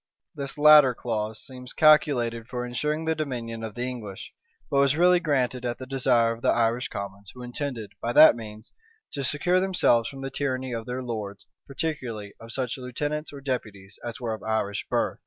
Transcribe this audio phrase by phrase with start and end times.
[0.33, 4.33] This latter clause seems calculated for insuring the dominion of the English;
[4.67, 8.35] but was really granted at the desire of the Irish commons who intended, by that
[8.35, 8.73] means,
[9.11, 13.99] to secure themselves from the tyranny of their lords, particularly of such lieutenants or deputies
[14.03, 15.19] as were of Irish birth.